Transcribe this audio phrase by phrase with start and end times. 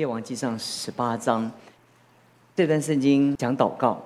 [0.00, 1.52] 列王记上十八章，
[2.56, 4.00] 这段圣经讲祷告。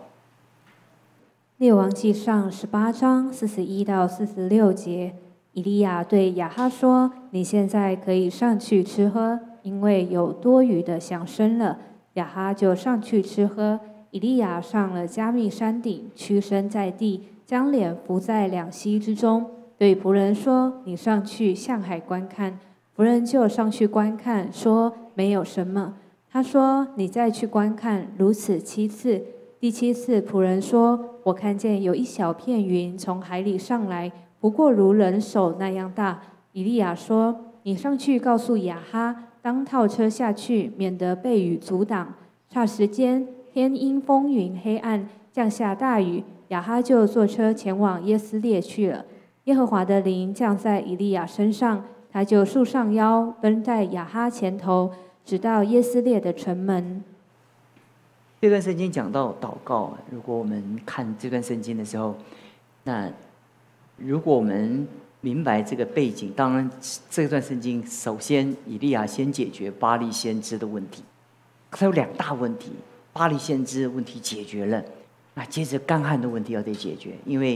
[1.58, 5.14] 列王记上十八章四十一到四十六节，
[5.52, 11.78] 以利亚对亚哈说：“你现在可以上去吃喝，因为有多余的响声了。”
[12.14, 13.78] 亚哈就上去吃喝。
[14.10, 19.48] 以利亚上了加密山顶，屈身在地，将脸伏在两膝之中，
[19.78, 22.58] 对仆人说：“你上去向海观看。”
[22.96, 25.94] 仆人就上去观看，说：“没有什么。”
[26.30, 29.20] 他说：“你再去观看。”如此七次。
[29.58, 36.22] 第七次，仆人说：“我看见有一小片云从海里上来，不过如人手那样大。”
[36.52, 37.34] 以利亚说
[37.64, 42.14] ：“你上去告诉亚哈，当套车下去，免得被雨阻挡。”
[42.52, 46.22] 霎时间，天阴风云黑暗，降下大雨。
[46.48, 49.04] 亚哈就坐车前往耶斯列去了。
[49.44, 51.82] 耶和华的灵降在以利亚身上。
[52.14, 54.92] 他就束上腰，奔在亚哈前头，
[55.24, 57.02] 直到耶斯列的城门。
[58.40, 59.98] 这段圣经讲到祷告。
[60.12, 62.14] 如果我们看这段圣经的时候，
[62.84, 63.10] 那
[63.96, 64.86] 如果我们
[65.22, 66.70] 明白这个背景，当然
[67.10, 71.02] 这段圣经首先以利亚先解决巴利先知的问题。
[71.72, 72.70] 他有两大问题，
[73.12, 74.80] 巴利先知问题解决了，
[75.34, 77.54] 那接着干旱的问题要得解决，因为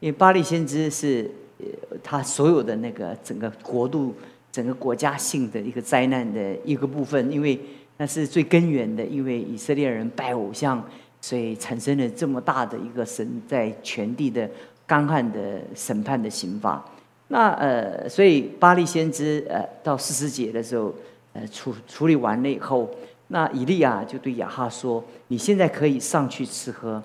[0.00, 1.30] 因为巴利先知是。
[1.58, 4.14] 呃，他所有的那个整个国度、
[4.50, 7.58] 整个国家性的一个灾难的一个部分，因为
[7.96, 10.82] 那是最根源的，因为以色列人拜偶像，
[11.20, 14.48] 所以产生了这么大的一个神在全地的
[14.86, 16.84] 干旱的审判的刑罚。
[17.26, 20.94] 那呃，所以巴利先知呃到四十节的时候，
[21.32, 22.88] 呃处处理完了以后，
[23.26, 27.02] 那以利亚就对亚哈说：“你现在可以上去吃喝。”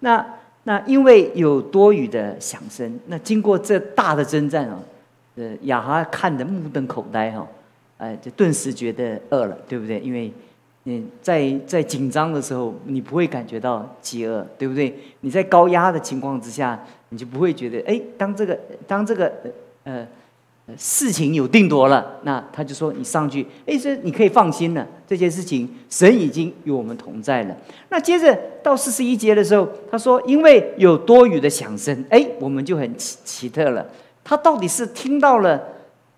[0.00, 0.24] 那
[0.64, 4.78] 那因为有多余的响声，那经过这大的征战啊，
[5.36, 7.46] 呃，亚哈看得目瞪口呆哈，
[7.96, 9.98] 哎，就顿时觉得饿了，对不对？
[10.00, 10.32] 因为
[10.82, 14.94] 你在在紧张的时候，你不会感觉到饥饿，对不对？
[15.20, 16.78] 你在高压的情况之下，
[17.08, 19.32] 你就不会觉得，哎，当这个当这个
[19.84, 20.06] 呃。
[20.76, 24.86] 事情有定夺了，那他就说你上去，哎，这你可以放心了。
[25.06, 27.56] 这件事情神已经与我们同在了。
[27.88, 33.86] 那接着到四十一节的时候，他说因为有多余的响声，哎，我们就很奇奇特了。
[34.22, 35.58] 他到底是听到了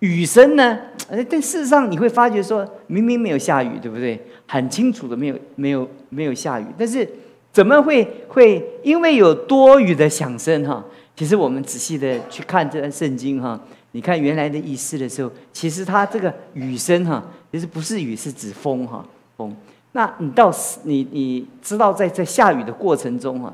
[0.01, 0.77] 雨声呢？
[1.09, 4.21] 哎，但事实上你会发觉说，明明没有下雨，对不对？
[4.47, 7.09] 很清楚的没有没有没有下雨，但是
[7.53, 10.85] 怎么会会因为有多余的响声哈？
[11.15, 13.61] 其实我们仔细的去看这段圣经哈。
[13.93, 19.05] 你看原来的意思的时候，其实它这个雨声哈，其实不是雨，是指风哈，
[19.37, 19.55] 风。
[19.93, 20.53] 那你到
[20.85, 23.53] 你你知道在在下雨的过程中哈，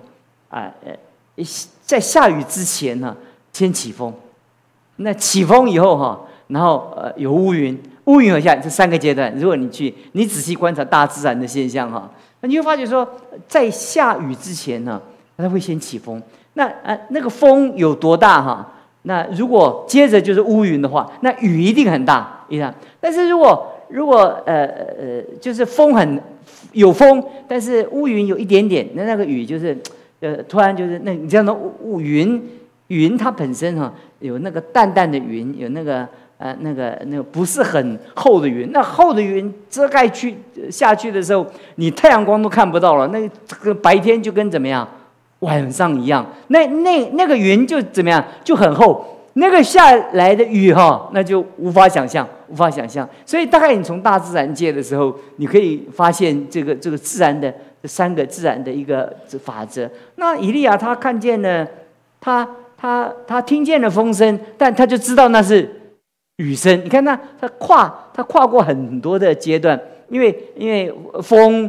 [0.51, 0.95] 啊呃，
[1.83, 3.17] 在下雨之前呢，
[3.55, 4.13] 先起风，
[4.97, 12.11] 那起风以后哈，然后呃有乌云，乌云和下这三个阶段，如果你去你仔细观察大自然的现象哈，
[12.43, 13.09] 那你会发觉说，
[13.49, 15.01] 在下雨之前呢，
[15.39, 16.23] 它会先起风，
[16.53, 18.75] 那呃那个风有多大哈？
[19.09, 22.75] 那如果接着就是乌云的话，那雨一定很大，一样。
[23.01, 26.21] 但是如果如果呃呃就是风很
[26.73, 29.79] 有风，但是乌云有一点点，那那个雨就是
[30.19, 32.43] 呃突然就是那你这样的乌云
[32.89, 36.05] 云它本身哈有那个淡淡的云，有那个
[36.39, 40.35] 呃那个那个不是很厚的云，那厚的云遮盖去
[40.69, 41.47] 下去的时候，
[41.77, 43.29] 你太阳光都看不到了，那
[43.61, 44.87] 个白天就跟怎么样？
[45.41, 49.05] 晚上一样，那那那个云就怎么样，就很厚。
[49.35, 53.07] 那个下来的雨哈，那就无法想象，无法想象。
[53.27, 57.53] 所以大概你从大自然界的时候，你可以发现这个这个自然的
[57.83, 59.15] 这三个自然的一个
[59.45, 59.87] 法则。
[60.15, 61.69] 那以利亚他看见了，
[62.19, 62.49] 他
[62.79, 65.69] 他他听见了风声，但他就知道那是
[66.37, 66.83] 雨声。
[66.83, 70.91] 你看那他跨他跨过很多的阶段，因为因为
[71.23, 71.69] 风。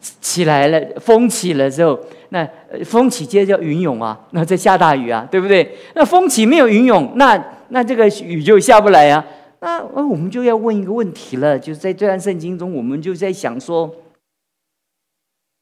[0.00, 1.98] 起来了，风起了之后，
[2.28, 2.48] 那
[2.84, 5.76] 风起接着叫云涌啊，那在下大雨啊，对不对？
[5.94, 9.24] 那风起没有云涌，那那这个雨就下不来啊。
[9.60, 13.92] 那我们就要问一个问题了，就是在这段圣经中，我们就在想说，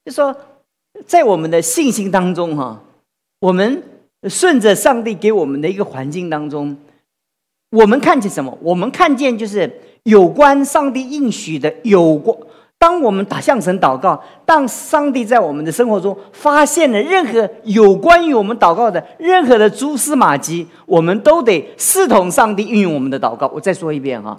[0.05, 0.37] 就说
[1.06, 2.82] 在我们的信心当中哈，
[3.40, 3.82] 我们
[4.28, 6.76] 顺着上帝给我们的一个环境当中，
[7.70, 8.58] 我们看见什么？
[8.61, 12.37] 我们看见就是有关上帝应许的有关。
[12.78, 23.50] 当我们打向神祷告，当上帝在我们的生活中发现了任何有关于我们祷告的任何的蛛丝马迹，我们都得视同上帝运用我们的祷告。
[23.55, 24.38] 我再说一遍哈，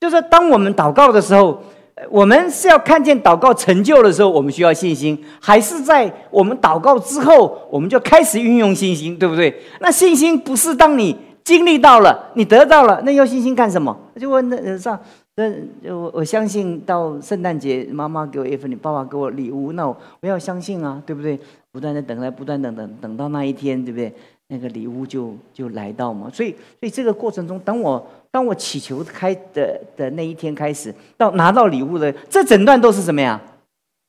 [0.00, 1.60] 就是当我们祷告的时候，
[2.08, 9.60] 我们是要看见祷告成就的时候，我们需要信心，还是在我们祷告之后，我们就开始运用信心，对不对？
[9.80, 13.94] 那信心不是当你经历到了，你得到了，那要信心干什么？
[14.20, 14.98] 就问那上
[15.34, 15.50] 那
[15.94, 21.38] 我我相信到圣诞节，妈妈给我一份，你爸爸给我礼物，那我我要相信啊，对不对？
[21.70, 24.12] 不断的等待，不断等等，等到那一天，对不对？
[24.48, 26.28] 那个礼物就就来到嘛。
[26.30, 33.40] 所以，所以这个过程中，当我当我祈求开的的那一天开始，到拿到礼物的这整段都是什么呀？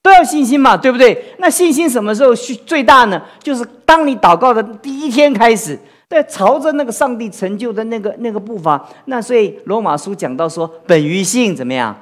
[0.02, 1.24] 都要信心嘛，对不对？
[1.38, 3.24] 那信心什么时候是最大呢？
[3.40, 5.80] 就是当你祷告的第一天开始。
[6.14, 11.96] 在朝着那个上帝成就的那个那个步伐，那所以罗马书讲到说，本于性怎么样，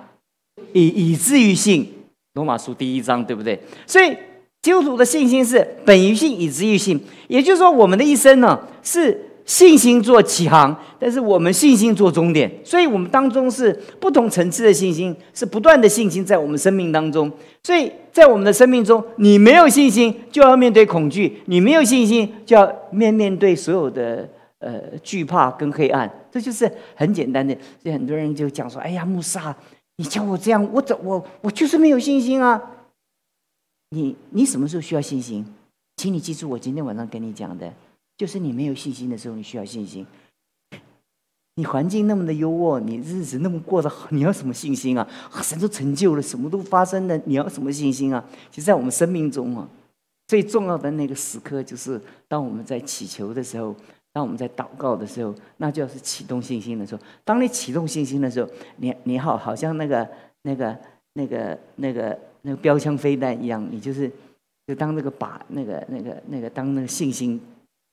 [0.73, 1.87] 以以至于性。
[2.33, 3.59] 罗马书第一章对不对？
[3.87, 4.15] 所以
[4.61, 6.99] 基督徒的信心是本于性，以至于性。
[7.27, 9.27] 也就是说，我们的一生呢是。
[9.51, 17.29] 信心做起航，但是我们信心做终点，所以我们当中是不同层次的信心，是不断的信心在我们生命当中。
[17.61, 24.25] 所以在我们的生命中，你没有信心就要面对恐惧，你没有信心就要面面对所有的
[24.59, 27.53] 呃惧怕跟黑暗，这就是很简单的。
[27.83, 29.53] 所以很多人就讲说：“哎呀，穆萨，
[29.97, 32.61] 你叫我这样，我怎我我就是没有信心啊！”
[33.93, 35.45] 你你什么时候需要信心？
[35.97, 37.69] 请你记住我今天晚上跟你讲的。
[38.21, 40.05] 就是你没有信心的时候，你需要信心。
[41.55, 45.09] 你环境那么的优渥，你日子那么过得好，你要什么信心啊？
[45.41, 48.23] 神都成就了，什么都发生了，你要什么信心啊？
[48.51, 49.67] 其实，在我们生命中啊，
[50.27, 53.75] 最重要的那个时刻，就是当我们在祈求的时候，
[54.13, 57.01] 当我们在祷告的时候，那就要是启动信心的时候。
[57.25, 58.47] 当你启动信心的时候，
[58.77, 60.07] 你你好，好像那个
[60.43, 60.77] 那个
[61.13, 64.11] 那个那个那个标枪飞弹一样，你就是
[64.67, 67.41] 就当那个把那个那个那个当那个信心。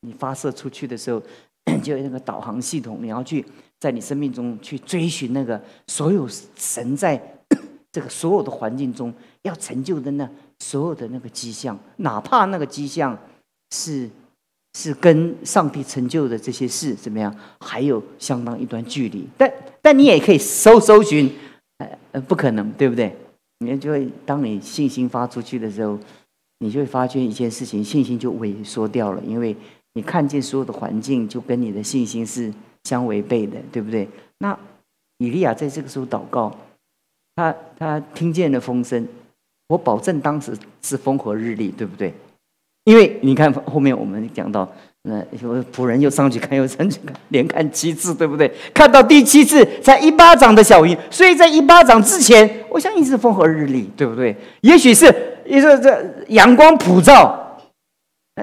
[0.00, 1.20] 你发射出去的时候，
[1.82, 3.44] 就那个导航系统，你要去
[3.80, 7.20] 在你生命中去追寻那个所有神在
[7.90, 9.12] 这个所有的环境中
[9.42, 10.28] 要成就的那
[10.60, 13.18] 所有的那个迹象，哪怕那个迹象
[13.74, 14.08] 是
[14.74, 19.26] 是跟上帝成就的这些事怎么样，还有相当一段距离。
[19.36, 19.52] 但
[19.82, 21.30] 但你也可以搜搜寻，
[22.12, 23.14] 呃，不可能，对不对？
[23.58, 25.98] 你就会当你信心发出去的时候，
[26.60, 29.56] 你就会发觉一件事情，信心就萎缩掉了，因为。
[29.98, 32.52] 你看见所有的环境，就跟你的信心是
[32.84, 34.08] 相违背的，对不对？
[34.38, 34.56] 那
[35.18, 36.56] 以利亚在这个时候祷告，
[37.34, 39.04] 他他听见了风声，
[39.66, 42.14] 我保证当时是风和日丽，对不对？
[42.84, 44.70] 因为你看后面我们讲到，
[45.02, 45.20] 那
[45.72, 48.48] 仆人又上去看，又上去看，连看七次，对不对？
[48.72, 54.36] 看到第七次才一巴掌的小鱼，所以在一巴掌之前，我相信是风和日丽，对不对？
[54.60, 55.12] 也许是
[55.44, 57.46] 也是这阳光普照。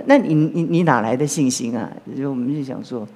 [0.07, 1.95] 那你你你哪来的信心啊？
[2.17, 3.07] 就我们就想说，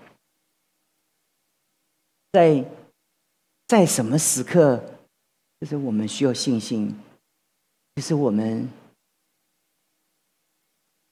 [2.31, 2.64] 在
[3.68, 4.81] 在什么时刻，
[5.60, 6.96] 就是我们需要信心，
[7.96, 8.70] 就是我们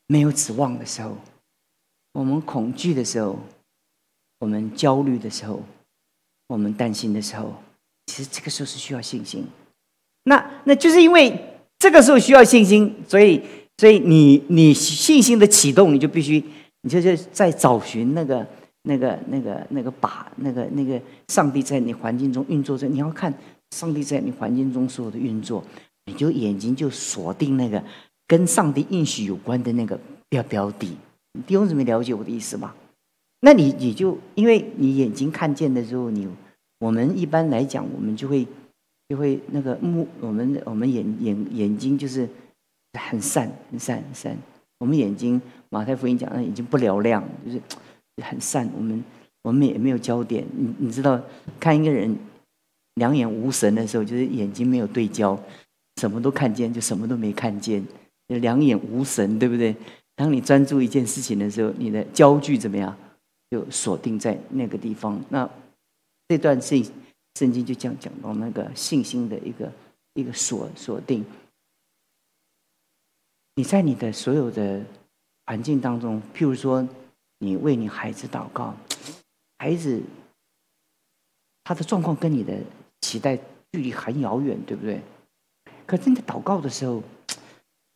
[0.07, 1.17] 没有指望的时候，
[2.13, 3.37] 我们恐惧的时候，
[4.39, 5.61] 我们焦虑的时候，
[6.47, 7.61] 我们担心的时候，
[8.05, 9.47] 其实这个时候是需要信心。
[10.23, 13.43] 那那就是因为这个时候需要信心，所以。
[13.79, 16.43] 所以你你信心的启动，你就必须，
[16.81, 18.43] 你就是在找寻那个
[18.81, 22.87] 那个那个那个把那个那个上帝在你环境中运作着。
[22.87, 23.31] 你要看
[23.75, 25.63] 上帝在你环境中所有的运作，
[26.07, 27.83] 你就眼睛就锁定那个
[28.25, 30.97] 跟上帝应许有关的那个标标的。
[31.45, 32.75] 弟兄姊妹了解我的意思吧？
[33.41, 36.27] 那你你就因为你眼睛看见的时候，你
[36.79, 38.47] 我们一般来讲，我们就会
[39.07, 42.27] 就会那个目，我们我们眼眼眼睛就是。
[42.97, 44.37] 很散，很散，很散。
[44.79, 47.61] 我们眼睛，马太福音讲的眼睛不嘹亮，就是
[48.21, 48.69] 很散。
[48.75, 49.03] 我们
[49.43, 50.45] 我们也没有焦点。
[50.55, 51.21] 你你知道，
[51.59, 52.15] 看一个人
[52.95, 55.39] 两眼无神的时候，就是眼睛没有对焦，
[56.01, 57.83] 什么都看见，就什么都没看见，
[58.27, 59.75] 两眼无神，对不对？
[60.15, 62.95] 当你专注一件事情的时候，你的焦距怎么样？
[63.49, 65.17] 就锁定在那个地方。
[65.29, 65.49] 那
[66.27, 66.83] 这段圣
[67.39, 69.71] 圣经就这样讲到那个信心的一个
[70.15, 71.23] 一个锁锁定。
[73.57, 74.79] 你在你的所有的
[75.47, 76.87] 环境当中，譬如说，
[77.39, 78.71] 你为你孩子祷告，
[79.57, 79.99] 孩子
[81.63, 82.53] 他的状况跟你的
[83.01, 83.35] 期待
[83.71, 85.01] 距离很遥远，对不对？
[85.87, 87.01] 可是你祷告的时候，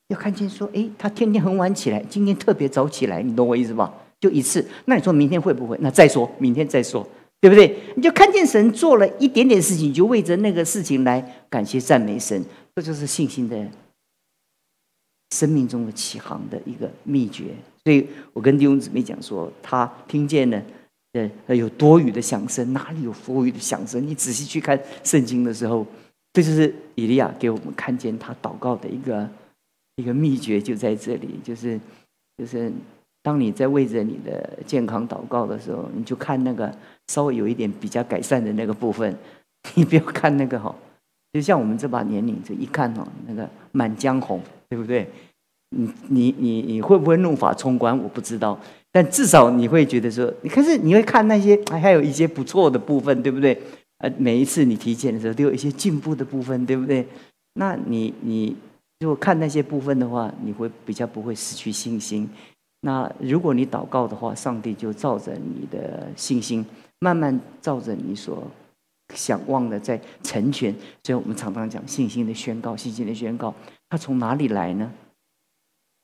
[0.07, 3.93] 要看见说，哎，他天天很晚起来，今天特别早起来，你懂我意思吧？
[4.19, 5.77] 就一次，那你说明天会不会？
[5.79, 7.07] 那再说，明天再说，
[7.39, 7.79] 对不对？
[7.95, 12.43] 你就看见神做了一点点事情，你就为着那个事情来感谢赞美神，
[12.75, 13.63] 这就是信心的。
[15.31, 20.61] 生命中的起航的一个秘诀，所以我跟弟兄姊妹讲说，他听见了，
[21.47, 24.05] 呃，有多余的响声，哪里有多余的响声？
[24.05, 25.85] 你仔细去看圣经的时候，
[26.33, 29.29] 这就是以利亚给我们看见他祷告的一个
[29.95, 31.79] 一个秘诀，就在这里，就是
[32.37, 32.71] 就是
[33.23, 36.73] 当你在为着你的健康祷告的时候，你就看那个
[37.07, 39.15] 稍微有一点比较改善的那个部分，
[39.75, 40.75] 你不要看那个哈，
[41.33, 44.39] 就像我们这把年龄，这一看哈，那个《满江红》，
[44.71, 45.05] 对不对？
[45.75, 47.97] 你你你你会不会怒发冲冠？
[47.97, 48.57] 我不知道，
[48.89, 53.61] 但至少你会觉得说，你可是你会看那些，还有一些不错的部分，对不对？
[53.97, 57.05] 呃，每一次你体检的时候，都有一些进步的部分，对不对？
[57.55, 58.55] 那你你
[59.01, 62.29] 如果看那些部分的话，你会比较不会失去信心。
[62.79, 66.65] 那如果你祷告的话，上帝就照着你的信心，
[67.01, 68.41] 慢慢照着你所
[69.13, 70.73] 想望的在成全。
[71.03, 73.53] 所以我们常常讲信心的宣告，信心的宣告，
[73.91, 74.89] 它从哪里来呢？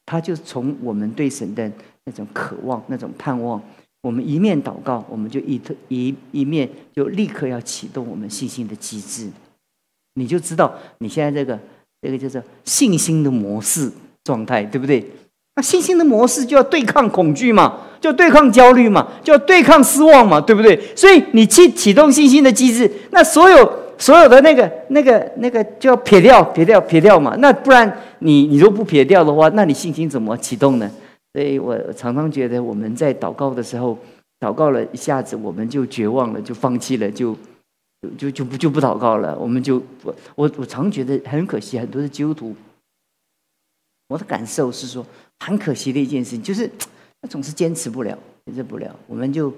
[0.05, 1.71] 它就从我们对神的
[2.03, 3.61] 那种渴望、那种盼望。
[4.01, 9.29] 我们一面祷告，我们就一一一面就立刻要启动我们信心的机制。
[10.15, 11.57] 你就知道你现在这个
[12.01, 13.89] 这个叫做信心的模式
[14.25, 15.09] 状态，对不对？
[15.55, 20.93] 那信心的模式就要对抗恐惧嘛，就对抗焦虑嘛，就要对抗失望嘛，对不对？
[20.93, 23.86] 所以你去启动信心的机制，那所有。
[23.97, 27.35] 所有的那个、那个、那个就要撇掉、撇掉、撇掉嘛。
[27.37, 30.89] 那不然你你如果不撇掉的话，那你信心怎么启动呢？
[31.33, 33.97] 所以我常常觉得我们在祷告的时候，
[34.39, 37.35] 祷告了一下子我们就绝望了，就放弃了，就
[38.17, 39.37] 就就不就不祷告了。
[39.37, 42.55] 我们就我我我常觉得很可惜，很多的基督徒，
[44.09, 45.05] 我的感受是说
[45.39, 46.69] 很可惜的一件事情，就是
[47.21, 49.51] 他总是坚持不了，坚持不了，我们就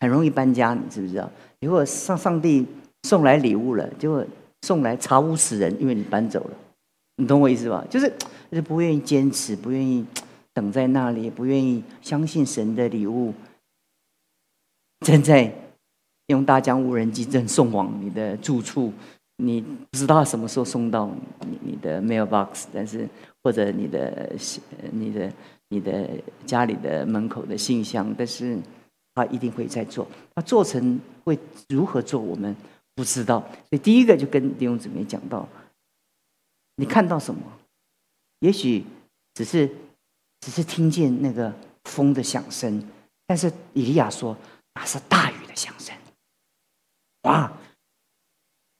[0.00, 1.30] 很容易搬家，你知不知道？
[1.60, 2.66] 如果上上帝。
[3.02, 4.24] 送来礼物了，结果
[4.62, 6.50] 送来查无此人，因为你搬走了，
[7.16, 7.84] 你懂我意思吧？
[7.90, 8.08] 就是
[8.50, 10.04] 就是不愿意坚持，不愿意
[10.54, 13.34] 等在那里，不愿意相信神的礼物，
[15.00, 15.52] 正在
[16.28, 18.92] 用大疆无人机正送往你的住处，
[19.38, 23.08] 你不知道什么时候送到你你的 mailbox，但是
[23.42, 24.32] 或者你的
[24.92, 25.32] 你的
[25.68, 26.08] 你的
[26.46, 28.56] 家里的门口的信箱，但是
[29.14, 31.36] 他一定会在做，他做成会
[31.68, 32.54] 如何做我们？
[32.94, 35.48] 不知道，所以第一个就跟弟兄姊妹讲到，
[36.76, 37.40] 你看到什么？
[38.40, 38.84] 也许
[39.32, 39.66] 只是
[40.40, 42.86] 只是听见那个风的响声，
[43.26, 44.36] 但是以利亚说
[44.74, 45.96] 那是大雨的响声，
[47.22, 47.50] 哇，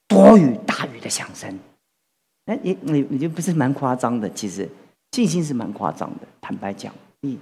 [0.09, 1.59] 多雨大雨的响声，
[2.45, 4.29] 哎，你你你就不是蛮夸张的？
[4.35, 4.69] 其实
[5.13, 7.39] 信心是蛮夸张的，坦白讲，你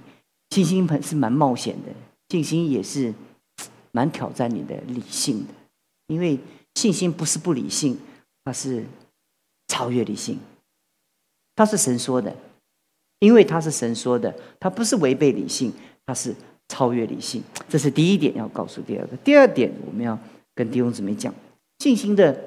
[0.51, 1.91] 信心是蛮冒险的，
[2.29, 3.13] 信心也是
[3.91, 5.53] 蛮挑战你的理性的，
[6.07, 6.39] 因为。
[6.75, 7.97] 信心不是不理性，
[8.43, 8.85] 它是
[9.67, 10.39] 超越理性。
[11.53, 12.35] 它是神说的，
[13.19, 15.71] 因为它是神说的，它不是违背理性，
[16.05, 16.33] 它是
[16.69, 17.43] 超越理性。
[17.69, 19.17] 这是第一点要告诉第二个。
[19.17, 20.17] 第二点，我们要
[20.55, 21.31] 跟弟兄姊妹讲，
[21.79, 22.41] 信心的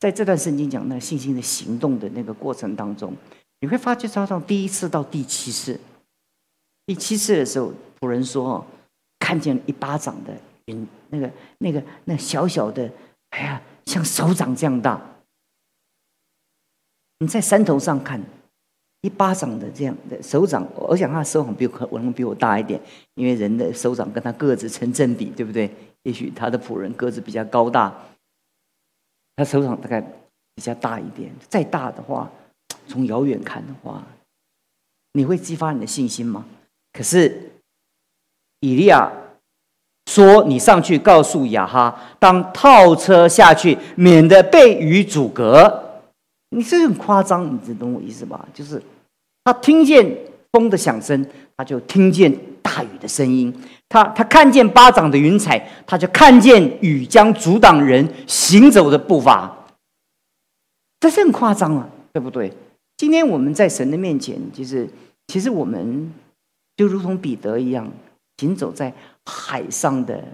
[0.00, 3.14] 在这段圣经讲那个信心的行动的那个过程当中，
[3.60, 5.78] 你会发觉，从第一次到第七次，
[6.86, 8.66] 第七次的时候，仆人说：“哦，
[9.20, 10.34] 看见一巴掌的
[10.64, 12.90] 云，那个、那个、那小小的。”
[13.30, 15.00] 哎呀，像手掌这样大。
[17.18, 18.22] 你在山头上看，
[19.00, 22.80] 一巴掌的这样的手掌，我想他手掌比我可能比我大一点，
[23.14, 25.70] 因为人的手掌跟他个子成正比，对不对？
[26.04, 27.92] 也许他的仆人个子比较高大，
[29.36, 30.00] 他手掌大概
[30.54, 31.34] 比较大一点。
[31.48, 32.30] 再大的话，
[32.86, 34.06] 从遥远看的话，
[35.12, 36.46] 你会激发你的信心吗？
[36.92, 37.50] 可是
[38.60, 39.12] 以利亚。
[40.08, 46.00] 说你上去告诉雅哈，当套车下去，免得被雨阻隔。
[46.48, 48.48] 你这很夸张，你懂我意思吧？
[48.54, 48.82] 就是
[49.44, 50.16] 他听见
[50.50, 51.26] 风的响声，
[51.58, 53.52] 他就听见大雨的声音；
[53.86, 59.54] 他他看见巴掌的云彩，他就看见雨将阻挡人行走的步伐。
[61.00, 62.50] 这是很夸张啊，对不对？
[62.96, 64.88] 今天我们在神的面前，就是
[65.26, 66.10] 其实我们
[66.78, 67.86] 就如同彼得一样，
[68.38, 68.94] 行走在。
[69.30, 70.24] 海上的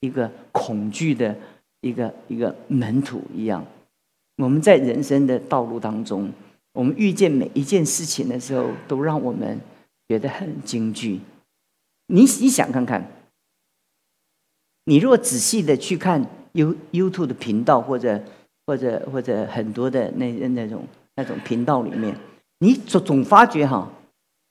[0.00, 1.36] 一个恐惧的
[1.82, 3.62] 一个一个门徒一样，
[4.38, 6.32] 我们在人生的道路当中，
[6.72, 9.60] 我们遇见每一件事情的时候，都让我们
[10.08, 11.20] 觉得很惊惧。
[12.06, 13.06] 你你想看看，
[14.86, 18.24] 你如果仔细的去看 You YouTube 的频道，或者
[18.66, 20.86] 或者或者很多的那那种
[21.16, 22.16] 那种频道里面，
[22.60, 23.92] 你总总发觉哈，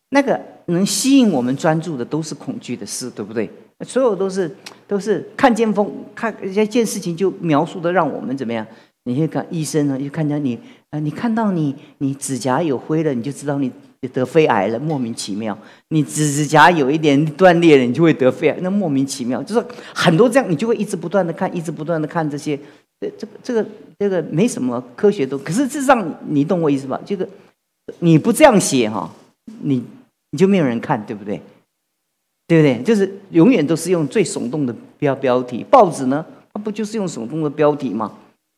[0.10, 3.50] 那个能吸引我们专注的都是恐惧的事，对不对？
[3.86, 4.50] 所有都是
[4.88, 8.66] 都是看见风，看一件事情就描述的让我们怎么样？
[9.06, 10.58] 你去看医生呢，就看见你
[10.92, 13.70] 啊，你看到你你指甲有灰了，你就知道你
[14.14, 15.58] 得肺癌了，莫名其妙。
[15.90, 19.44] 你指指甲有一点断裂了，你就会得肺癌，那莫名其妙。
[19.44, 22.58] 就是很多这样，你就会一直不断的看，一直不断的看这些。
[23.02, 23.66] 这这个这个
[24.00, 26.98] 这个没什么科学都，可是事实上你懂我意思吧？
[27.06, 27.28] 这个
[28.00, 29.12] 你不这样写哈，
[29.64, 29.84] 你
[30.34, 31.40] 你就没有人看，对不对？
[32.48, 32.84] 对不对？
[32.84, 35.64] 就是永远都是用最耸动的标标题。
[35.70, 38.12] 报纸呢，它不就是用耸动的标题吗？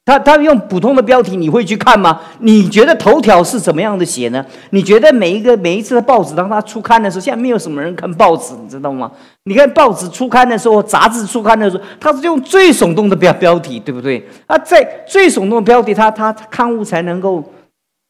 [0.05, 2.21] 他他用普通的标题，你会去看吗？
[2.39, 4.45] 你觉得头条是怎么样的写呢？
[4.69, 9.11] 你觉得每一个每一次的报纸当它出刊的时候，现在没有什么人看报纸，你知道吗？
[9.43, 14.23] 你看报纸出刊的时候，杂志出刊的时候，它是用最耸动的标标题，对不对？
[14.45, 17.43] 啊，在最耸动的标题，它它刊物才能够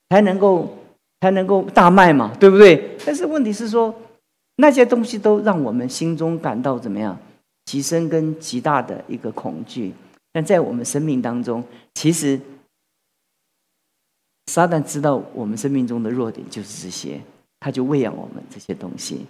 [0.09, 0.77] 才能够
[1.21, 2.97] 才能够大卖嘛，对不对？
[3.05, 3.93] 但是问题是说，
[4.57, 7.17] 那些东西都让我们心中感到怎么样？
[7.65, 9.93] 极深跟极大的一个恐惧。
[10.31, 12.39] 但在我们生命当中，其实
[14.51, 17.19] 撒旦知道我们生命中的弱点就是这些，
[17.59, 19.25] 他就喂养我们这些东西。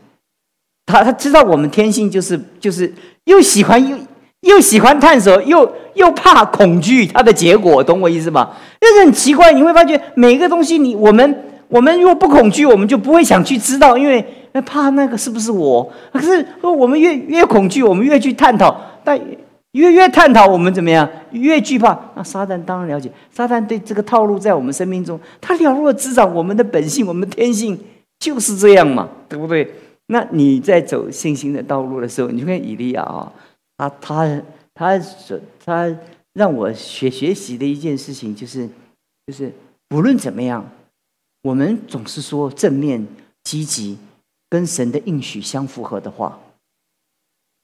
[0.86, 2.92] 他他知道我们天性就是就是
[3.24, 3.98] 又喜欢又
[4.42, 8.56] 又喜欢探索，又又怕恐惧它的结果，懂我意思吗？
[8.82, 14.25] 就是很奇怪，你会发觉每一个东西，你我们我们如果不恐惧，我们就不会想去知道，因为
[14.65, 15.91] 怕那个是不是我？
[16.12, 19.19] 可是我们越越恐惧，我们越去探讨，但。
[19.75, 21.05] 越越探讨，我们怎么样？
[21.31, 22.00] 越惧怕。
[22.15, 26.34] 那撒旦当然了解，撒旦对这个套路在我们生命中，他了若指掌。
[26.34, 27.77] 我们的本性，我们的天性
[28.17, 29.69] 就是这样嘛，对不对？
[30.07, 33.29] 那你在走信心的道路的时候，你就看以利亚啊，
[33.77, 34.41] 他他
[34.74, 35.01] 他
[35.65, 35.93] 他
[36.31, 38.65] 让我学学习的一件事情，就是
[39.27, 39.51] 就是
[39.89, 40.65] 不论怎么样，
[41.46, 43.06] 我们总是说正面
[43.44, 43.96] 积极，
[44.50, 46.40] 跟神的应许相符合的话。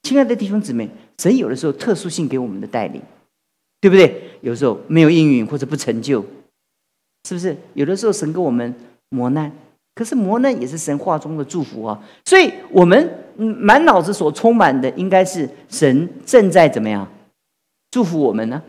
[0.03, 3.01] 亲爱的弟兄姊妹，神有的时候特殊性给我们的带领，
[3.79, 4.37] 对不对？
[4.41, 6.23] 有时候没有应允或者不成就，
[7.27, 7.57] 是不是？
[7.73, 8.71] 有的时候神给我们
[9.09, 9.51] 磨难，
[9.95, 11.99] 可是磨难也是神话中的祝福啊！
[12.23, 17.11] 所以，我们满脑子所充满的，应该是神正在怎么样
[17.89, 18.61] 祝福我们呢？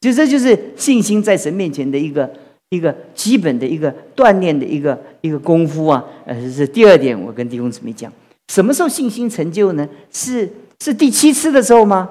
[0.00, 2.28] 就这就是信心在神面前的一个
[2.70, 6.04] 一个基本的一个锻炼的一个一个功夫啊！
[6.24, 8.12] 呃，是第二点，我跟弟兄姊妹讲，
[8.48, 9.88] 什么时候信心成就呢？
[10.10, 10.50] 是。
[10.78, 12.10] 是第七次的时候吗？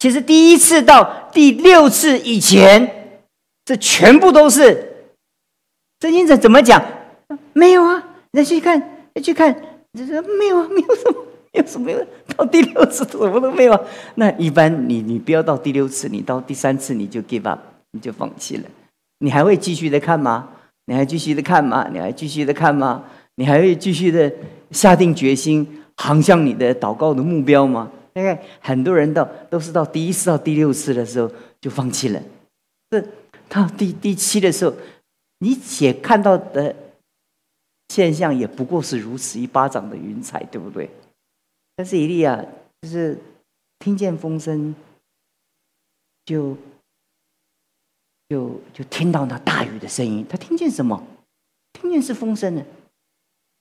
[0.00, 3.20] 其实第一次到第六次以前，
[3.64, 5.12] 这全部都是。
[6.00, 6.84] 圣经者怎么讲？
[7.52, 8.02] 没有啊！
[8.32, 9.54] 你去看，你去看，
[9.96, 12.04] 这这没有啊，没有什么，有什么用。
[12.36, 13.72] 到第六次什么都没有。
[13.72, 13.80] 啊
[14.16, 17.60] 那一般你你不要到第六次，你到第三次你就 give up，
[18.00, 18.68] 就放弃了。
[19.18, 20.50] 你还会继续的看吗？
[20.86, 21.88] 你还继续的看吗？
[21.92, 23.04] 你还继续的看吗？
[23.36, 24.32] 你还会继续的
[24.70, 25.82] 下定决心？
[25.96, 27.90] 航向你的祷告的目标吗？
[28.12, 31.30] 大概很多人到都是到第一次到第六次的时候
[31.60, 32.22] 就放弃了。
[32.90, 33.02] 这
[33.48, 34.74] 到第第七的时候，
[35.38, 36.74] 你且看到的
[37.88, 40.88] 现象也不过是如此一巴掌的云彩，对不对？
[41.74, 42.44] 但是以利亚
[42.82, 43.18] 就是
[43.78, 44.74] 听见风声，
[46.24, 46.56] 就
[48.28, 50.24] 就就听到那大雨的声音。
[50.28, 51.02] 他听见什么？
[51.72, 52.62] 听见是风声呢？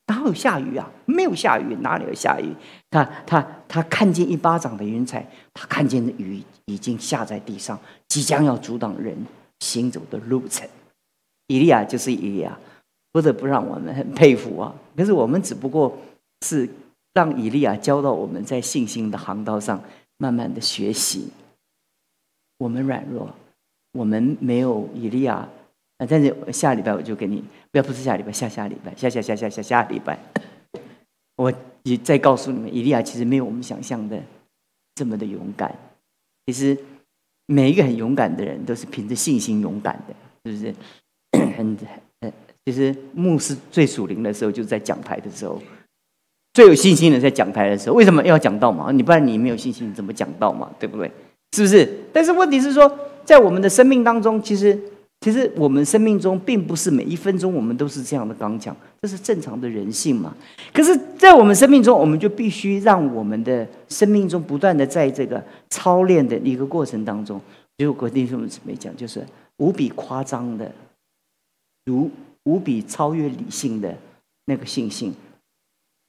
[0.08, 0.92] 哪有下雨啊？
[1.06, 2.54] 没有下雨，哪里有下雨？
[2.90, 9.18] 他他他看见一巴掌的云彩，他看见的雨已经下在地上，即将要阻挡人
[9.60, 10.68] 行走的路程。
[11.48, 12.58] 以利亚就是以利亚，
[13.12, 14.76] 不得不让我们很佩服啊！
[14.96, 15.98] 可是我们只不过
[16.42, 16.70] 是
[17.14, 19.84] 让以利亚教到我们在信心的航道上
[20.18, 21.30] 慢慢的学习。
[22.58, 23.30] 我们软弱，
[23.96, 25.48] 我们没有以利亚。
[25.98, 26.06] 啊！
[26.10, 30.20] 但是下礼拜我就给你，不要不是下礼拜，下下礼拜，下下下下下下礼拜，
[31.38, 31.50] 我
[31.84, 34.22] 也再告诉你们，以利亚其实没有我们想象的
[34.94, 35.74] 这么的勇敢。
[36.46, 36.78] 其实
[37.46, 40.76] 每一个很勇敢的人，都是凭着信心勇敢的，是不是？
[41.56, 41.78] 很
[42.20, 42.34] 很，
[42.66, 45.62] 其实牧师最属灵的时候，就是在讲台的时候，
[46.54, 47.96] 最有信心的在讲台的时候。
[47.96, 48.92] 为什么要讲道嘛？
[48.92, 50.70] 你不然你没有信心，你怎么讲道嘛？
[50.78, 51.10] 对不对？
[51.56, 51.90] 是不是？
[52.12, 52.86] 但是问题是说，
[53.26, 54.80] 在我们的生命当中，其实。
[55.22, 60.36] 其实我们生命中并不是每一分钟我们都是这样的刚强，这是正常的人性嘛。
[60.72, 67.42] 可是，在我们生命中，我们就必须让我们的生命中不断的在这个操练的一个过程当中，
[67.78, 69.26] 就国弟兄们姊妹讲，就是
[69.58, 70.72] 无比夸张的，
[71.86, 72.12] 如
[72.44, 73.98] 无比超越理性的
[74.46, 75.12] 那个信心。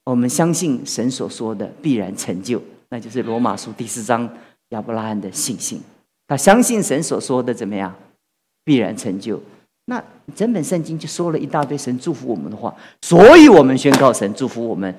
[0.03, 4.29] 我们相信神所说的必然成就，那就是罗马书第四章
[4.69, 5.81] 亚伯拉罕的信心。
[6.27, 7.93] 他相信神所说的怎么样？
[8.65, 9.41] 必然成就。
[9.85, 10.03] 那
[10.35, 14.93] 整本圣经就说了一大堆神祝福我们的话，所以我们宣告神祝福我们，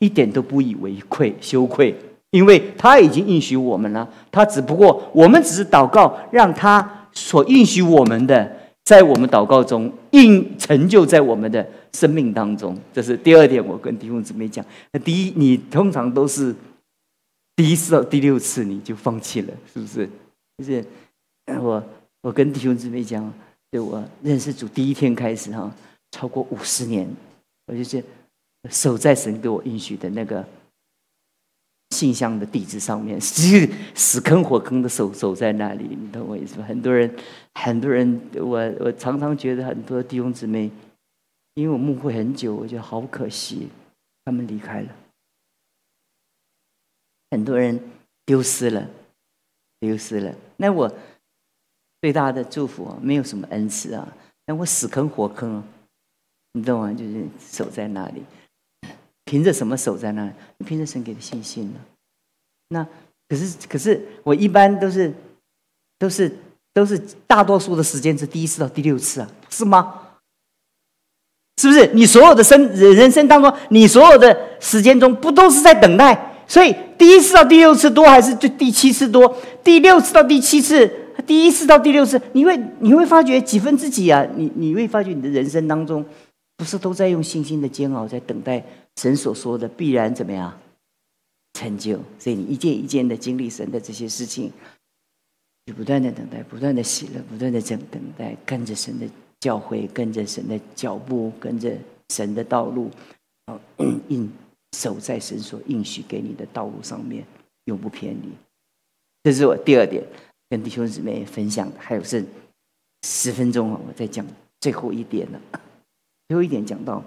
[0.00, 1.96] 一点都不以为愧、羞愧，
[2.32, 4.08] 因为他已经应许我们了。
[4.32, 12.76] 他只不过我们只是祷告，让他所应许我们的，在我们祷告中应成就在我们的生命当中。
[12.92, 14.64] 这是第二点，我跟弟兄姊妹讲。
[14.90, 16.52] 那第一，你通常都是
[17.54, 20.10] 第一次到第六次你就放弃了，是不是？
[20.58, 20.84] 就是
[21.46, 21.82] 我。
[22.24, 23.34] 我跟弟兄姊妹讲，
[23.72, 25.74] 就我认识主第一天开始哈，
[26.12, 27.12] 超过五十年，
[27.66, 28.00] 我就是
[28.70, 30.46] 守在神给我应许的那个
[31.90, 36.64] 信箱的地址上面，死死坑活坑的守守在那里，你懂我意思吗？
[36.64, 37.12] 很多人，
[37.54, 40.70] 很多人，我我常常觉得很多弟兄姊妹，
[41.54, 43.68] 因为我牧会很久，我觉得好可惜，
[44.24, 44.94] 他们离开了，
[47.32, 47.80] 很多人
[48.24, 48.88] 丢失了，
[49.82, 50.34] 流失了。
[50.56, 50.90] 那我
[52.00, 54.08] 最大的祝福，没有什么恩赐啊，
[54.46, 55.62] 那我死坑活坑，
[56.52, 56.92] 你懂吗？
[56.92, 58.22] 就是守在那里。
[59.24, 60.32] 凭着什么守在那里？
[60.64, 61.80] 凭着神给的信心呢？
[62.68, 62.86] 那
[63.28, 65.12] 可是可是我一般都是
[65.98, 66.30] 都是
[66.72, 70.00] 都是大多数的时间是第一次到第六次啊，是吗？
[71.60, 71.92] 是不是？
[71.94, 76.31] 你所有的生人生当中，你所有的时间中，不都是在等待？
[76.46, 79.36] 所以第一次到第六次多，还是就第七次多？
[79.64, 80.90] 第六次到第七次，
[81.26, 84.26] 第一次到第六次，你会你会发觉几分之几啊？
[84.36, 86.04] 你你会发觉你的人生当中，
[86.56, 88.62] 不是都在用信心的煎熬在等待？
[88.96, 90.52] 神所说的必然怎么样
[91.54, 91.98] 成就？
[92.18, 94.52] 所以你一件一件的经历神的这些事情，
[95.64, 99.06] 就不断的等待，不断的喜乐，不断的等等待，跟着神的
[99.40, 101.72] 教诲，跟着神的脚步，跟着
[102.10, 102.90] 神的道路，
[103.46, 103.58] 啊，
[104.08, 104.30] 应
[104.76, 107.24] 守在神所应许给你的道路上面，
[107.64, 108.28] 永不偏离。
[109.22, 110.02] 这是我第二点
[110.48, 111.76] 跟弟兄姊妹分享的。
[111.78, 112.26] 还有剩
[113.06, 114.26] 十分钟啊，我再讲
[114.60, 115.40] 最后一点了。
[116.28, 117.02] 最后一点讲到，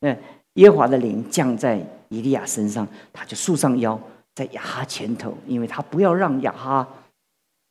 [0.00, 0.16] 嗯。
[0.54, 1.78] 耶华的灵降在
[2.08, 4.00] 以利亚身上，他就束上腰，
[4.34, 6.88] 在亚哈前头，因为他不要让亚哈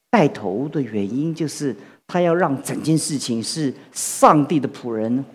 [0.10, 5.26] 带头的原因，就是他要让整件事情是上帝的仆人、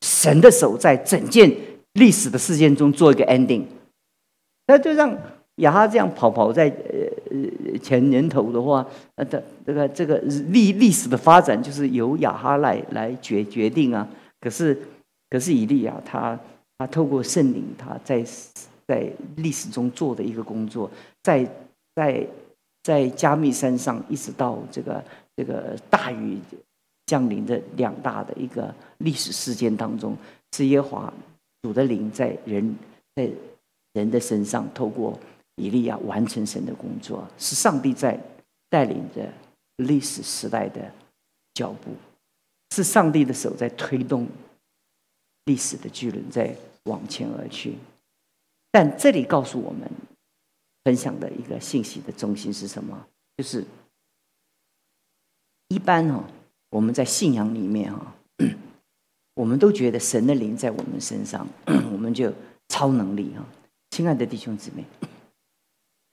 [0.00, 1.54] 神的手在整件
[1.94, 3.64] 历史的事件中做一个 ending。
[4.68, 5.16] 那就让
[5.56, 7.34] 亚哈这样跑跑在呃
[7.72, 10.18] 呃前年头的话，呃的这个这个
[10.50, 14.08] 历历史的发展就是由亚哈来来决决定啊。
[14.40, 14.78] 可是
[15.28, 16.38] 可是以利亚他。
[16.76, 18.22] 他透过圣灵，他在
[18.84, 20.90] 在历史中做的一个工作，
[21.22, 21.48] 在
[21.94, 22.26] 在
[22.82, 25.02] 在加密山上，一直到这个
[25.36, 26.36] 这个大雨
[27.06, 30.16] 降临的两大的一个历史事件当中，
[30.56, 31.10] 是耶华
[31.64, 32.76] 主的灵在人
[33.14, 33.30] 在
[33.94, 35.18] 人的身上，透过
[35.54, 38.20] 以利亚完成神的工作，是上帝在
[38.68, 39.32] 带领着
[39.76, 40.92] 历史时代的
[41.54, 41.96] 脚步，
[42.72, 44.28] 是上帝的手在推动。
[45.46, 47.74] 历史的巨轮在往前而去，
[48.70, 49.90] 但这里告诉我们
[50.84, 53.06] 分享的一个信息的中心是什么？
[53.38, 53.64] 就是
[55.68, 56.28] 一般哈，
[56.70, 58.14] 我们在信仰里面哈，
[59.34, 61.46] 我们都觉得神的灵在我们身上，
[61.92, 62.32] 我们就
[62.68, 63.44] 超能力啊。
[63.90, 64.84] 亲爱的弟兄姊妹，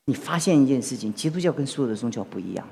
[0.05, 2.67] 你发现一件事情：基督教跟所有的宗教不一样，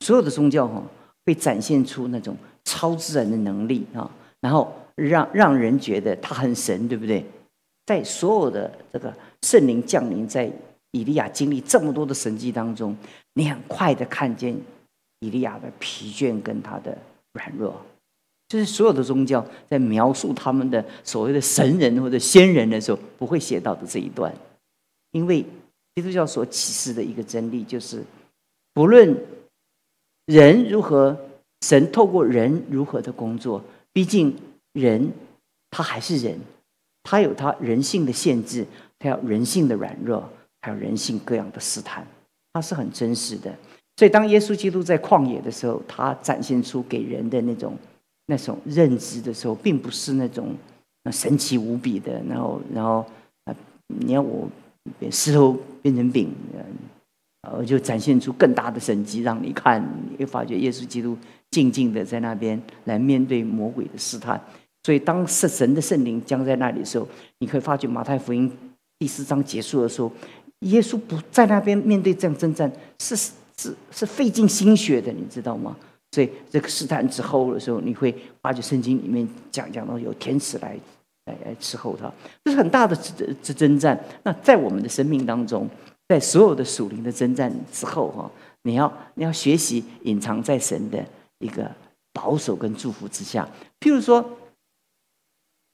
[0.00, 0.82] 所有的宗教哈
[1.24, 4.72] 会展现出那种超自然的能力啊，然后。
[4.98, 7.22] 让让人觉得他很神，对不对？
[7.84, 10.50] 在所有的这个圣灵降临在
[10.92, 12.96] 以利亚经历这么多的神迹当中，
[13.34, 14.58] 你很快的看见
[15.20, 16.96] 以利亚的疲倦跟他的
[17.34, 17.78] 软弱。
[18.48, 24.34] 就是所有的宗教在描述他们的所谓的神人或者仙人的时候，不会写到的这一段，
[25.12, 25.44] 因为
[25.94, 28.02] 基督教所启示的一个真理就是，
[28.72, 29.16] 不论
[30.26, 31.16] 人如何，
[31.62, 34.36] 神透过人如何的工作，毕竟。
[34.76, 35.10] 人，
[35.70, 36.38] 他还是人，
[37.02, 38.66] 他有他人性的限制，
[38.98, 40.22] 他有人性的软弱，
[40.60, 42.06] 还有人性各样的试探，
[42.52, 43.50] 他是很真实的。
[43.96, 47.74] 所以，当耶稣基督在旷野的时候，他展现出给人的那种
[48.26, 50.54] 那种认知的时候，并不是那种
[51.12, 52.22] 神奇无比的。
[52.28, 53.06] 然后，然后
[53.44, 53.54] 啊，
[53.86, 54.48] 你要我
[55.10, 56.32] 石头变成饼，
[57.42, 61.16] 呃，就展现出更大的神迹让你看，你会发觉耶稣基督
[61.50, 64.40] 静静的在那边来面对魔鬼的试探。
[64.82, 67.08] 所以，当圣神的圣灵将在那里的时候，
[67.38, 68.50] 你可以发觉马太福音
[68.98, 70.10] 第四章结束的时候，
[70.60, 75.76] 耶稣不在那边面对这样征战，是是是费尽心血的，你知道吗？
[76.16, 80.74] 所以，这个试探之后的时候，你会发觉圣经里面讲讲到有天使来
[81.26, 82.10] 来来伺候他，
[82.42, 84.02] 这是很大的这这征战。
[84.22, 85.68] 那在我们的生命当中，
[86.08, 88.30] 在所有的属灵的征战之后，哈，
[88.62, 91.04] 你要你要学习隐藏在神的
[91.40, 91.70] 一个
[92.14, 93.46] 保守跟祝福之下，
[93.78, 94.24] 譬如说。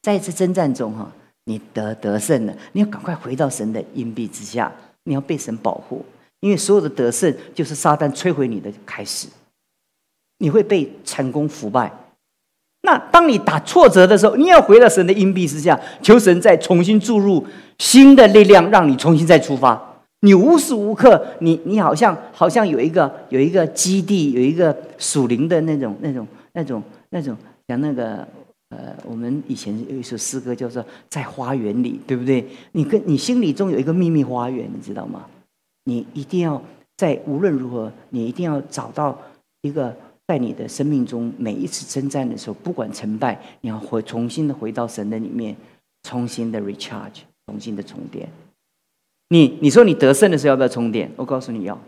[0.04, 1.12] 在一次征战中，哈，
[1.44, 4.72] 你得得胜了，你要赶快回到神的荫蔽之下，
[5.04, 6.04] 你要被神保护，
[6.40, 9.28] 因为所有的得胜就是撒旦摧毁你的开始，
[10.42, 11.90] 你会被成功腐败。
[12.82, 17.46] 那当你打挫折的时候，你要回到神的荫蔽之下，求神再重新注入
[17.78, 19.80] 新的力量，让你重新再出发。
[20.22, 27.36] 你无时无刻，你你好像好像有一个有一个基地，有一个属灵的那种那种那种那种
[27.68, 28.26] 像那个。
[28.74, 32.42] 呃，我们以前有一首诗歌叫做《在花园里》，对不对？
[32.72, 35.26] 你跟你心里中有一个秘密花园，你知道吗？
[35.84, 36.62] 你一定要
[36.96, 39.14] 在无论如何，你一定要找到
[39.60, 39.94] 一个
[40.26, 45.56] 在你的生命中每一次征战的时候，不管成败，你要回重新的回到神的里面，
[46.02, 48.28] 重新的 recharge，重新的充电。
[49.28, 51.10] 你你说你得胜的时候要不要充电？
[51.16, 51.78] 我告诉你要，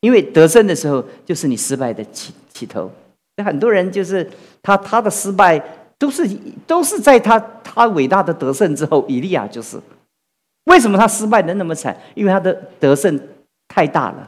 [0.00, 2.90] 因为得胜的时候就是你失败的起起头。
[3.36, 4.28] 那很多人就是
[4.62, 5.62] 他他的失败。
[6.00, 6.26] 都是
[6.66, 9.78] 都是在他他伟大的得胜之后，以利亚就是
[10.64, 11.94] 为什么他失败的那么惨？
[12.14, 13.20] 因为他的得胜
[13.68, 14.26] 太大了，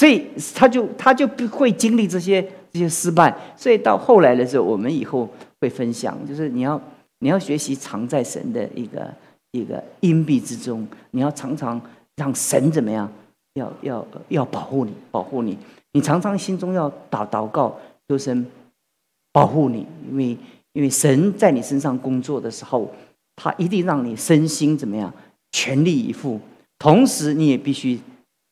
[0.00, 2.40] 所以他就他就不会经历这些
[2.72, 3.36] 这些失败。
[3.54, 5.28] 所以到后来的时候，我们以后
[5.60, 6.80] 会分享，就是你要
[7.18, 9.12] 你要学习藏在神的一个
[9.50, 11.78] 一个阴蔽之中，你要常常
[12.16, 13.06] 让神怎么样，
[13.52, 15.58] 要要要保护你，保护你。
[15.92, 18.46] 你常常心中要祷祷告，求神
[19.30, 20.38] 保护你，因为。
[20.72, 22.88] 因为神在你身上工作的时候，
[23.34, 25.12] 他一定让你身心怎么样，
[25.50, 26.40] 全力以赴。
[26.78, 27.98] 同时，你也必须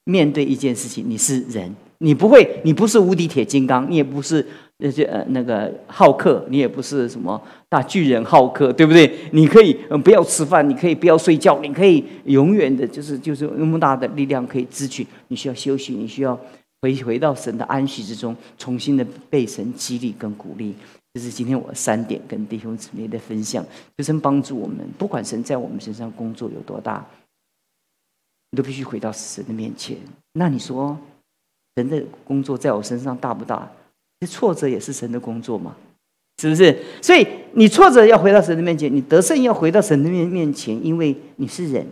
[0.09, 4.45] 面对一件事情：你是人，你不会，你不是无敌铁金刚，你也不是
[4.79, 9.13] 那些呃那个好客，你也不是什么大巨人好客，对不对？
[9.33, 15.07] 你可以不要吃饭，你可以不要睡觉，你可以永远的，就是就是那么大的力量可以支取。
[15.29, 16.39] 你需要休息，你需要
[16.81, 20.75] 回回到神的安息之中，重新的被神激励跟鼓励。
[21.13, 23.63] 这是今天我三点跟弟兄姊妹的分享，
[23.97, 27.05] 就是帮助我们，不管神在我们身上工作有多大，
[28.51, 29.97] 你都必须回到神的面前。
[30.33, 30.97] 那你说，
[31.77, 33.71] 神的工作在我身上大不大？
[34.21, 35.77] 这挫折也是神的工作嘛？
[36.41, 36.79] 是不是？
[37.03, 41.87] 所以你挫折要回到神的面前，你得胜要回到神的面面前，因为你是人，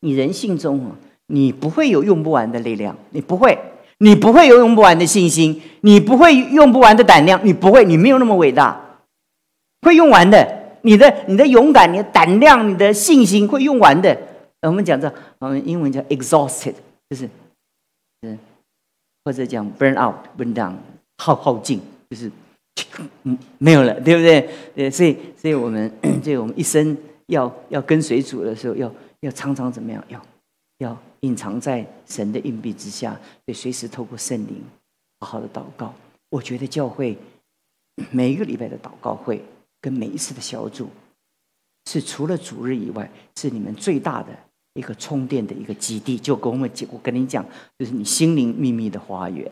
[0.00, 0.96] 你人性中啊，
[1.26, 3.58] 你不会有用不完的力量，你不会。
[3.98, 8.98] 你不会有用不完的信心，你不会用不完的胆量，你不会，你没有那么伟大，
[9.82, 10.64] 会用完的。
[10.82, 14.18] 你的你的勇敢、你的胆量、你的信心会用完的。
[14.68, 16.74] 我们讲这，我们英文叫 exhausted，
[17.10, 17.28] 就是，
[18.22, 18.38] 嗯，
[19.24, 20.74] 或者讲 burn out，burn down，
[21.18, 22.30] 耗耗尽，就是
[23.24, 24.50] 嗯没有了，对不对？
[24.74, 25.90] 对，所以所以我们
[26.22, 26.96] 所以我们一生
[27.26, 30.04] 要要跟随主的时候，要要常常怎么样？
[30.08, 30.26] 要
[30.78, 30.98] 要。
[31.24, 34.62] 隐藏在神的硬币之下，对，随时透过圣灵
[35.20, 35.94] 好好的祷告。
[36.28, 37.16] 我觉得教会
[38.12, 39.42] 每一个礼拜的祷告会
[39.80, 40.90] 跟每一次的小组，
[41.86, 44.38] 是除了主日以外，是你们最大的
[44.74, 46.16] 一个充电的一个基地。
[46.18, 47.44] 就跟我们，我跟你讲，
[47.78, 49.50] 就是你心灵秘密的花园。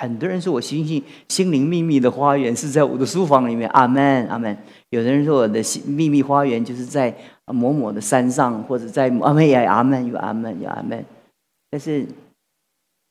[0.00, 3.68] 很多人说我心心心灵秘密的花园是在我的书房里面。
[3.70, 4.56] 阿门，阿门。
[4.90, 7.14] 有的人说我的心秘密花园就是在。
[7.48, 11.04] 某某的山上，或者在阿门呀，阿门有阿门有阿门，
[11.68, 12.06] 但是，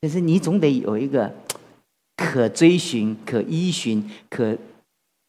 [0.00, 1.32] 但是你总得有一个
[2.16, 4.58] 可追寻、可依循、可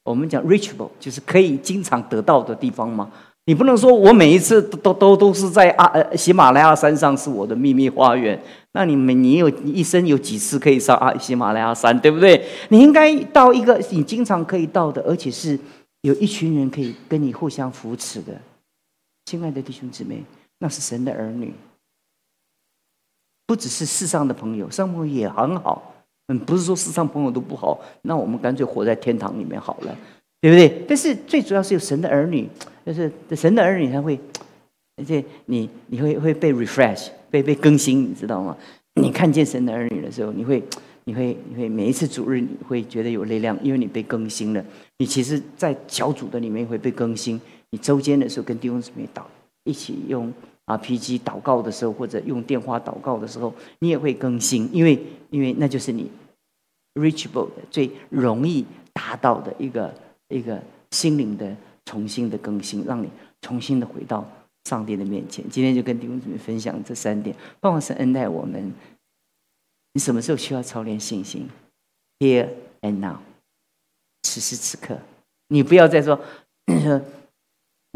[0.04, 3.12] 我们讲 reachable，就是可以经常得到的地方吗？
[3.46, 8.40] 你不能说我每一次都都都是在阿呃喜马拉雅山上是我的秘密花园，
[8.72, 12.44] 那你们你有一生有几次可以上阿喜马拉雅山，对不对？
[12.70, 15.60] 你应该到一个你经常可以到的，而且是
[16.02, 18.34] 有一群人可以跟你互相扶持的。
[19.26, 20.24] 亲爱的弟兄姊妹，
[20.60, 21.54] 那是神的儿女，
[23.46, 25.94] 不只是世上的朋友，上朋友也很好。
[26.28, 29.96] 嗯，不是说世上朋友都不好，那我们干脆活在天堂里面好了，
[30.42, 30.84] 对不对？
[30.88, 32.48] 但是最主要是有神的儿女，
[32.86, 34.20] 就是神的儿女他会，
[34.98, 38.56] 而且你你会会被 refresh，被被更新，你知道吗？
[39.02, 40.64] 你看见神的儿女的时候，你会
[41.06, 44.64] 你会你会每一次主日你会觉得有力量，因为你被更新了。
[45.00, 47.40] 你其实，在小组的里面会被更新。
[47.72, 49.24] 你周间的时候跟弟兄姊妹祷，
[49.66, 50.32] 一起用
[50.68, 54.98] RPG 祷告的时候，或者用电话祷告的时候，你也会更新，因为
[55.30, 56.10] 因为那就是你
[56.94, 59.94] reachable 最容易达到的一个
[60.30, 60.62] 一个
[60.92, 63.10] 心灵的重新的更新，让你
[63.42, 64.28] 重新的回到
[64.66, 65.48] 上帝的面前。
[65.50, 68.74] 今天就跟弟兄姊妹分享这三点，盼望神恩待我们。
[69.94, 71.50] 你什么时候需要操练信心
[72.20, 72.50] ？Here
[72.82, 73.18] and now，
[74.24, 75.00] 此时此刻，
[75.48, 76.20] 你不要再说
[76.66, 76.84] 你。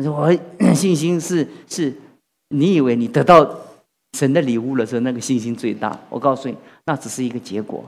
[0.02, 0.34] 说我
[0.74, 1.94] 信心是是，
[2.48, 3.60] 你以为你得到
[4.14, 6.00] 神的礼物的时候，那个信心最大。
[6.10, 7.84] 我告诉你，那只是一个结果，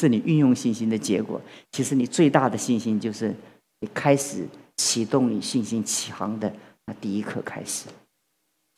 [0.00, 1.40] 是你运用信心的结果。
[1.70, 3.32] 其实你最大的信心，就是
[3.94, 4.46] 开始
[4.76, 6.52] 启动你信心起航的
[6.84, 7.86] 那第一刻开始，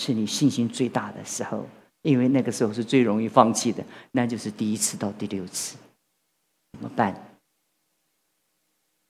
[0.04, 1.66] 是你信心最大的时候。
[2.02, 5.76] 因为那个时候是最容易放弃的，那就是第一次到第六次，
[6.72, 7.36] 怎么办？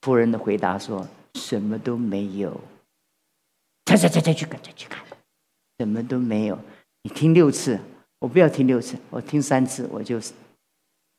[0.01, 2.59] 夫人的回答说：“什么都没有。”
[3.85, 5.05] 再再再再去看，去看，
[5.77, 6.57] 什么都没有。
[7.03, 7.79] 你听六次，
[8.17, 10.19] 我不要听六次，我听三次，我就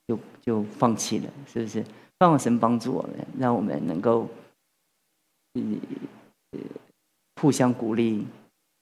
[0.08, 1.82] 就就放弃了，是不是？
[2.18, 4.28] 盼望神帮助我们，让我们能够，
[5.52, 5.80] 你，
[7.40, 8.26] 互相鼓励，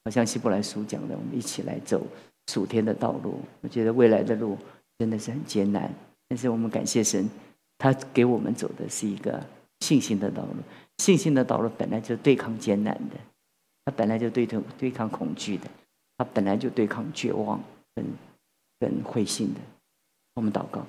[0.05, 2.05] 好像希伯来书讲的，我们一起来走
[2.47, 3.39] 属天的道路。
[3.61, 4.57] 我觉得未来的路
[4.97, 5.91] 真的是很艰难，
[6.27, 7.29] 但是我们感谢神，
[7.77, 9.43] 他给我们走的是一个
[9.79, 10.55] 信心的道路。
[10.99, 13.15] 信心的道路本来就对抗艰难的，
[13.85, 15.65] 他本来就对抗对抗恐惧的，
[16.17, 17.61] 他本来就对抗绝望
[17.95, 18.05] 跟
[18.79, 19.61] 跟灰心的。
[20.35, 20.85] 我们祷告，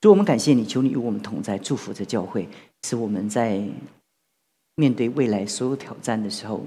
[0.00, 2.48] 主，我们感谢你，求你与我们同在，祝福着教会，
[2.82, 3.66] 使我们在
[4.76, 6.66] 面对未来所有挑战的时候，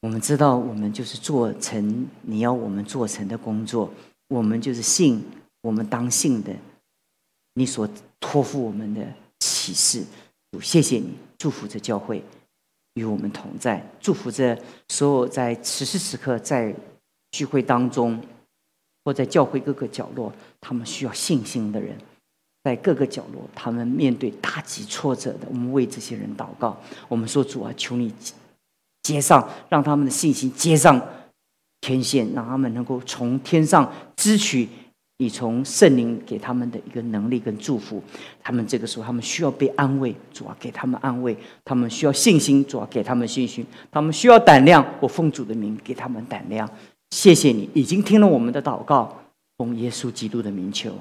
[0.00, 3.90] 我们知道我们就是做成你要我们做成的工作，
[4.28, 5.24] 我们就是信
[5.62, 6.54] 我们当信的，
[7.54, 7.88] 你所
[8.20, 9.06] 托付我们的
[9.40, 10.04] 启示。
[10.60, 12.22] 谢谢你，祝福着教会
[12.94, 16.74] 与我们同在，祝福着所有在此时此刻在
[17.32, 18.20] 聚会当中，
[19.04, 21.98] 或在教会各个角落，他们需要信心的人，
[22.64, 26.76] 在各个角落，他们面对打击挫折的，我们为这些人祷告。
[27.06, 28.10] 我们说主啊，求你
[29.02, 31.00] 接上，让他们的信心接上
[31.82, 34.66] 天线，让他们能够从天上支取。
[35.18, 38.02] 你从圣灵给他们的一个能力跟祝福，
[38.42, 41.32] 他们这个时候他们需要被安慰，主啊给他们安慰；
[41.64, 46.68] 他们需要信心，主啊给他们信心；他们需要胆量，我奉主的名给他们胆量。
[47.10, 49.16] 谢谢你，已经听了我们的祷告，
[49.56, 50.92] 奉耶稣基督的名求。